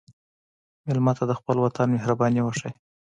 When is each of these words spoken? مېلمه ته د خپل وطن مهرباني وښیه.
مېلمه 0.85 1.13
ته 1.17 1.23
د 1.29 1.33
خپل 1.39 1.55
وطن 1.65 1.87
مهرباني 1.95 2.41
وښیه. 2.43 2.71